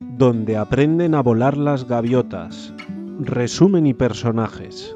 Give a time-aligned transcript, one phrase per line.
[0.00, 2.74] donde aprenden a volar las gaviotas.
[3.18, 4.94] Resumen y personajes.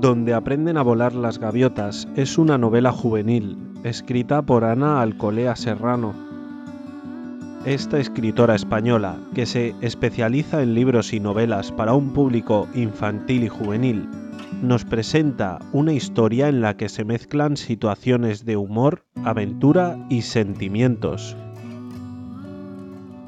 [0.00, 6.14] Donde aprenden a volar las gaviotas es una novela juvenil, escrita por Ana Alcolea Serrano.
[7.64, 13.48] Esta escritora española, que se especializa en libros y novelas para un público infantil y
[13.48, 14.08] juvenil,
[14.62, 21.36] nos presenta una historia en la que se mezclan situaciones de humor, aventura y sentimientos.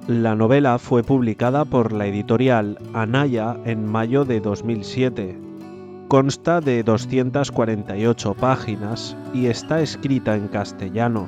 [0.09, 5.39] La novela fue publicada por la editorial Anaya en mayo de 2007.
[6.09, 11.27] Consta de 248 páginas y está escrita en castellano.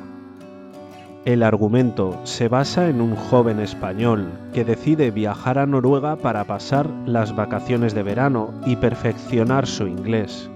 [1.25, 6.87] El argumento se basa en un joven español que decide viajar a Noruega para pasar
[7.07, 10.51] las vacaciones de verano y perfeccionar su inglés.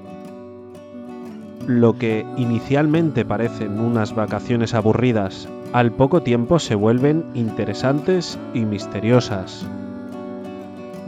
[1.67, 9.67] Lo que inicialmente parecen unas vacaciones aburridas al poco tiempo se vuelven interesantes y misteriosas.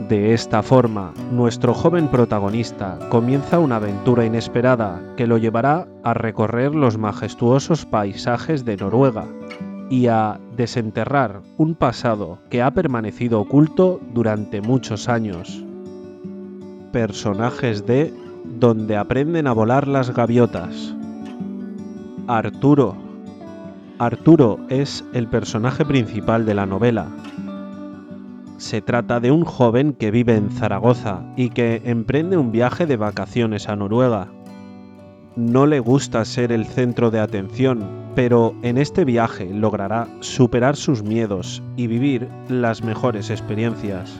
[0.07, 6.75] De esta forma, nuestro joven protagonista comienza una aventura inesperada que lo llevará a recorrer
[6.75, 9.25] los majestuosos paisajes de Noruega
[9.89, 15.63] y a desenterrar un pasado que ha permanecido oculto durante muchos años.
[16.91, 18.13] Personajes de
[18.45, 20.93] Donde aprenden a volar las gaviotas.
[22.27, 23.02] Arturo,
[24.05, 27.07] Arturo es el personaje principal de la novela.
[28.57, 32.97] Se trata de un joven que vive en Zaragoza y que emprende un viaje de
[32.97, 34.27] vacaciones a Noruega.
[35.37, 41.01] No le gusta ser el centro de atención, pero en este viaje logrará superar sus
[41.01, 44.19] miedos y vivir las mejores experiencias.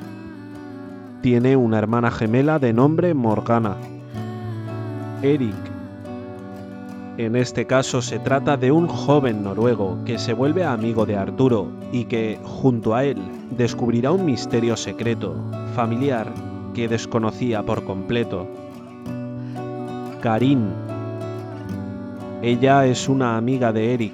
[1.21, 3.75] Tiene una hermana gemela de nombre Morgana.
[5.21, 5.72] Eric
[7.17, 11.67] en este caso se trata de un joven noruego que se vuelve amigo de Arturo
[11.91, 13.17] y que, junto a él,
[13.51, 15.35] descubrirá un misterio secreto,
[15.75, 16.33] familiar,
[16.73, 18.47] que desconocía por completo.
[20.21, 20.71] Karin.
[22.41, 24.13] Ella es una amiga de Eric,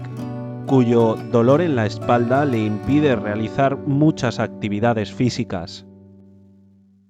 [0.66, 5.86] cuyo dolor en la espalda le impide realizar muchas actividades físicas.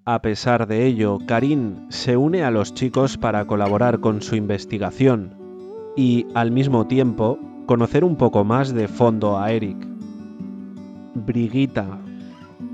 [0.06, 5.39] A pesar de ello, Karin se une a los chicos para colaborar con su investigación
[6.00, 9.76] y al mismo tiempo conocer un poco más de fondo a Eric.
[11.14, 12.00] Brigitta.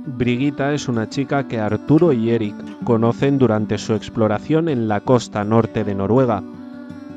[0.06, 2.53] Brigitta es una chica que Arturo y Eric
[2.84, 6.44] conocen durante su exploración en la costa norte de Noruega.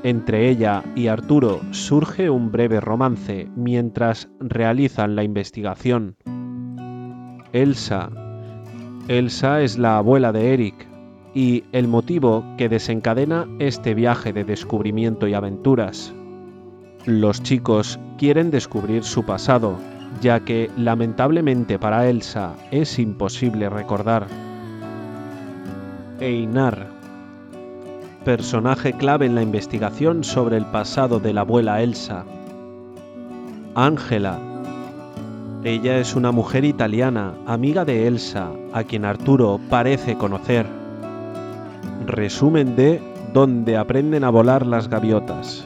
[0.02, 6.16] Entre ella y Arturo surge un breve romance mientras realizan la investigación.
[7.52, 8.08] Elsa.
[9.08, 10.88] Elsa es la abuela de Eric,
[11.34, 16.12] y el motivo que desencadena este viaje de descubrimiento y aventuras.
[17.04, 19.78] Los chicos quieren descubrir su pasado,
[20.20, 24.26] ya que lamentablemente para Elsa es imposible recordar.
[26.20, 26.88] Einar,
[28.24, 32.24] personaje clave en la investigación sobre el pasado de la abuela Elsa.
[33.74, 34.40] Ángela,
[35.62, 40.77] ella es una mujer italiana, amiga de Elsa, a quien Arturo parece conocer
[42.08, 43.00] resumen de
[43.32, 45.64] Donde aprenden a volar las gaviotas.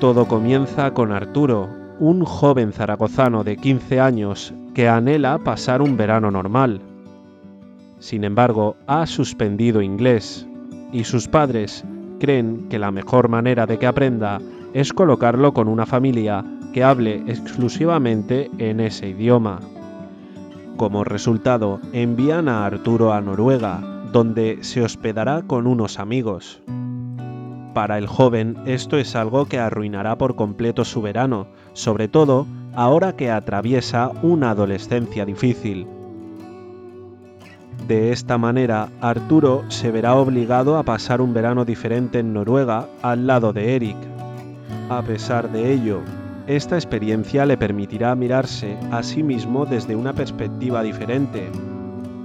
[0.00, 1.68] Todo comienza con Arturo,
[2.00, 6.80] un joven zaragozano de 15 años que anhela pasar un verano normal.
[8.00, 10.46] Sin embargo, ha suspendido inglés
[10.92, 11.84] y sus padres
[12.18, 14.40] creen que la mejor manera de que aprenda
[14.74, 19.60] es colocarlo con una familia que hable exclusivamente en ese idioma.
[20.76, 26.62] Como resultado, envían a Arturo a Noruega donde se hospedará con unos amigos.
[27.74, 33.16] Para el joven esto es algo que arruinará por completo su verano, sobre todo ahora
[33.16, 35.88] que atraviesa una adolescencia difícil.
[37.88, 43.26] De esta manera, Arturo se verá obligado a pasar un verano diferente en Noruega al
[43.26, 43.96] lado de Eric.
[44.90, 46.02] A pesar de ello,
[46.46, 51.50] esta experiencia le permitirá mirarse a sí mismo desde una perspectiva diferente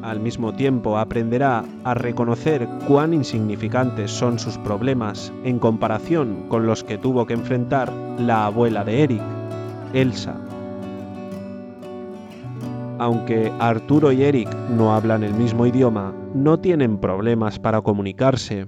[0.01, 6.83] al mismo tiempo aprenderá a reconocer cuán insignificantes son sus problemas en comparación con los
[6.83, 9.21] que tuvo que enfrentar la abuela de Eric,
[9.93, 10.35] Elsa.
[12.97, 18.67] Aunque Arturo y Eric no hablan el mismo idioma, no tienen problemas para comunicarse.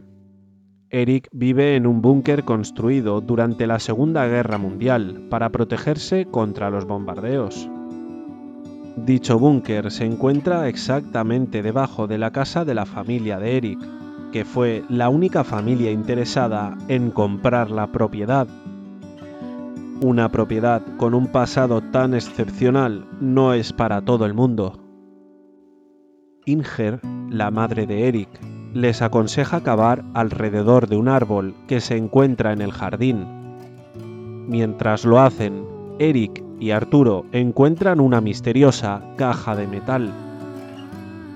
[0.89, 6.86] Eric vive en un búnker construido durante la Segunda Guerra Mundial para protegerse contra los
[6.86, 7.69] bombardeos.
[8.98, 13.80] Dicho búnker se encuentra exactamente debajo de la casa de la familia de Eric,
[14.34, 18.48] que fue la única familia interesada en comprar la propiedad.
[20.02, 24.74] Una propiedad con un pasado tan excepcional no es para todo el mundo.
[26.46, 27.00] Inger,
[27.30, 28.30] la madre de Eric,
[28.74, 33.26] les aconseja cavar alrededor de un árbol que se encuentra en el jardín.
[34.48, 35.66] Mientras lo hacen,
[36.00, 40.12] Eric y Arturo encuentran una misteriosa caja de metal.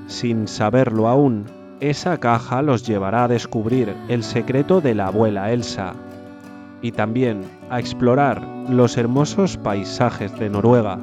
[0.05, 1.45] Sin saberlo aún,
[1.79, 5.93] esa caja los llevará a descubrir el secreto de la abuela Elsa
[6.83, 7.41] y también
[7.71, 10.99] a explorar los hermosos paisajes de Noruega.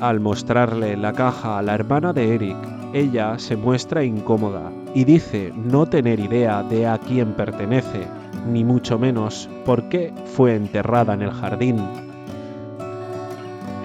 [0.00, 2.56] Al mostrarle la caja a la hermana de Eric,
[2.92, 8.08] ella se muestra incómoda y dice no tener idea de a quién pertenece,
[8.50, 11.76] ni mucho menos por qué fue enterrada en el jardín.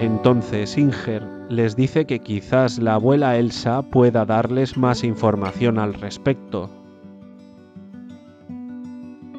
[0.00, 6.70] Entonces Inger les dice que quizás la abuela Elsa pueda darles más información al respecto.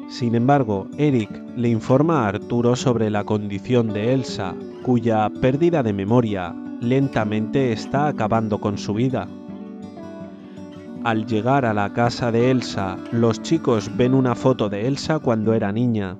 [0.08, 4.54] Sin embargo, Eric le informa a Arturo sobre la condición de Elsa,
[4.84, 9.28] cuya pérdida de memoria lentamente está acabando con su vida.
[11.04, 15.54] Al llegar a la casa de Elsa, los chicos ven una foto de Elsa cuando
[15.54, 16.18] era niña.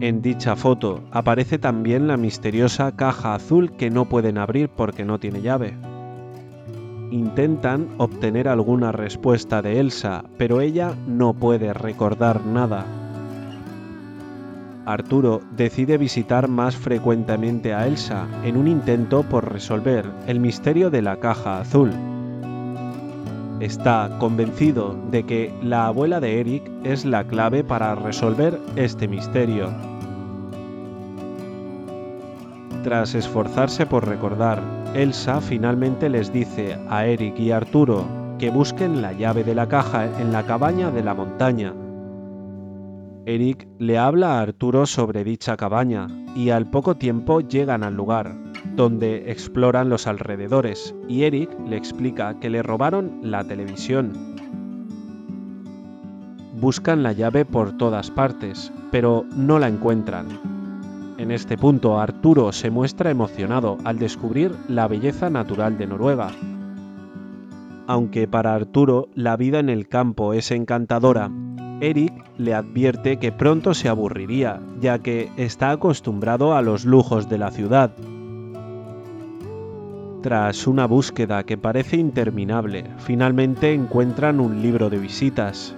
[0.00, 5.20] En dicha foto aparece también la misteriosa caja azul que no pueden abrir porque no
[5.20, 5.76] tiene llave.
[7.10, 12.86] Intentan obtener alguna respuesta de Elsa, pero ella no puede recordar nada.
[14.86, 21.02] Arturo decide visitar más frecuentemente a Elsa en un intento por resolver el misterio de
[21.02, 21.90] la caja azul.
[23.60, 29.68] Está convencido de que la abuela de Eric es la clave para resolver este misterio.
[32.82, 34.62] Tras esforzarse por recordar,
[34.94, 38.06] Elsa finalmente les dice a Eric y Arturo
[38.38, 41.74] que busquen la llave de la caja en la cabaña de la montaña.
[43.26, 48.34] Eric le habla a Arturo sobre dicha cabaña y al poco tiempo llegan al lugar,
[48.76, 54.12] donde exploran los alrededores y Eric le explica que le robaron la televisión.
[56.60, 60.26] Buscan la llave por todas partes, pero no la encuentran.
[61.18, 66.28] En este punto Arturo se muestra emocionado al descubrir la belleza natural de Noruega.
[67.86, 71.30] Aunque para Arturo la vida en el campo es encantadora,
[71.80, 77.38] Eric le advierte que pronto se aburriría, ya que está acostumbrado a los lujos de
[77.38, 77.92] la ciudad
[80.22, 85.74] tras una búsqueda que parece interminable, finalmente encuentran un libro de visitas.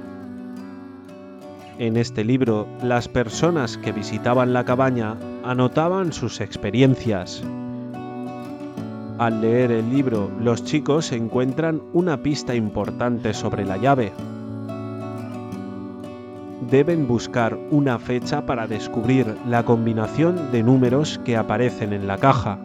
[1.78, 7.42] En este libro, las personas que visitaban la cabaña anotaban sus experiencias.
[9.18, 14.12] Al leer el libro, los chicos encuentran una pista importante sobre la llave.
[16.68, 22.58] Deben buscar una fecha para descubrir la combinación de números que aparecen en la caja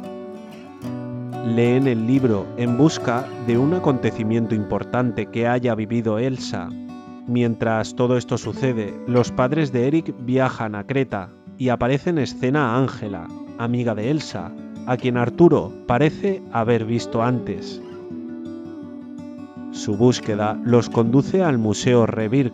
[1.56, 6.70] leen el libro en busca de un acontecimiento importante que haya vivido Elsa.
[7.26, 12.78] Mientras todo esto sucede, los padres de Eric viajan a Creta y aparece en escena
[12.78, 13.28] Ángela,
[13.58, 14.52] amiga de Elsa,
[14.88, 17.82] a quien Arturo parece haber visto antes.
[19.72, 22.54] Su búsqueda los conduce al Museo Revirk,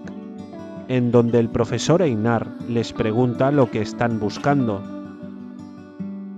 [0.88, 5.03] en donde el profesor Einar les pregunta lo que están buscando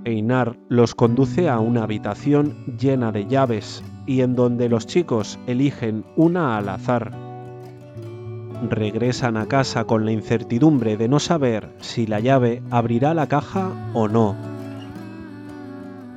[0.05, 6.05] Einar los conduce a una habitación llena de llaves y en donde los chicos eligen
[6.15, 7.12] una al azar.
[8.69, 13.71] Regresan a casa con la incertidumbre de no saber si la llave abrirá la caja
[13.95, 14.35] o no.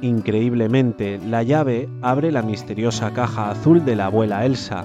[0.03, 4.85] Increíblemente, la llave abre la misteriosa caja azul de la abuela Elsa.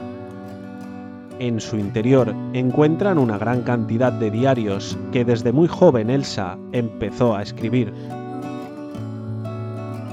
[1.39, 7.35] En su interior encuentran una gran cantidad de diarios que desde muy joven Elsa empezó
[7.35, 7.91] a escribir.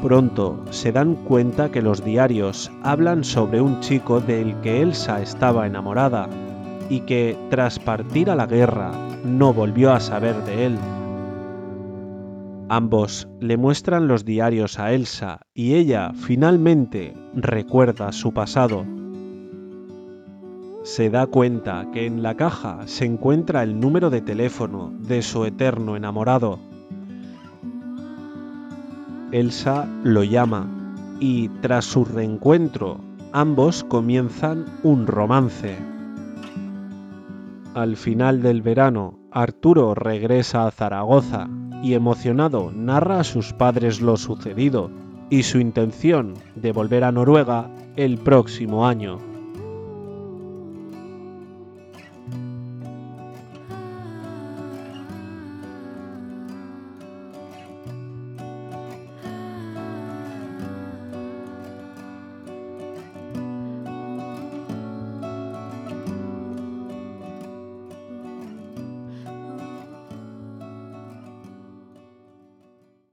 [0.03, 5.67] Pronto se dan cuenta que los diarios hablan sobre un chico del que Elsa estaba
[5.67, 6.27] enamorada
[6.89, 8.93] y que tras partir a la guerra
[9.25, 10.79] no volvió a saber de él.
[12.71, 18.87] Ambos le muestran los diarios a Elsa y ella finalmente recuerda su pasado.
[20.83, 25.45] Se da cuenta que en la caja se encuentra el número de teléfono de su
[25.45, 26.70] eterno enamorado
[29.33, 30.67] Elsa lo llama
[31.21, 33.01] y tras su reencuentro
[33.33, 35.79] ambos comienzan un romance.
[37.75, 41.49] Al final del verano, Arturo regresa a Zaragoza
[41.83, 44.91] y emocionado narra a sus padres lo sucedido
[45.31, 49.30] y su intención de volver a Noruega el próximo año.